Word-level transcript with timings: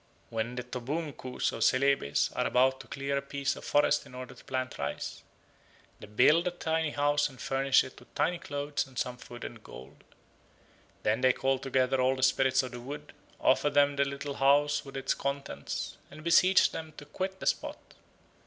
When 0.31 0.55
the 0.55 0.63
Toboongkoos 0.63 1.51
of 1.51 1.63
Celebes 1.63 2.31
are 2.35 2.47
about 2.47 2.79
to 2.79 2.87
clear 2.87 3.17
a 3.17 3.21
piece 3.21 3.55
of 3.55 3.63
forest 3.63 4.03
in 4.07 4.15
order 4.15 4.33
to 4.33 4.43
plant 4.45 4.79
rice, 4.79 5.21
they 5.99 6.07
build 6.07 6.47
a 6.47 6.49
tiny 6.49 6.89
house 6.89 7.29
and 7.29 7.39
furnish 7.39 7.83
it 7.83 7.99
with 7.99 8.11
tiny 8.15 8.39
clothes 8.39 8.87
and 8.87 8.97
some 8.97 9.17
food 9.17 9.43
and 9.43 9.63
gold. 9.63 10.03
Then 11.03 11.21
they 11.21 11.33
call 11.33 11.59
together 11.59 12.01
all 12.01 12.15
the 12.15 12.23
spirits 12.23 12.63
of 12.63 12.71
the 12.71 12.81
wood, 12.81 13.13
offer 13.39 13.69
them 13.69 13.95
the 13.95 14.03
little 14.03 14.33
house 14.37 14.83
with 14.83 14.97
its 14.97 15.13
contents, 15.13 15.97
and 16.09 16.23
beseech 16.23 16.71
them 16.71 16.93
to 16.97 17.05
quit 17.05 17.39
the 17.39 17.45
spot. 17.45 17.77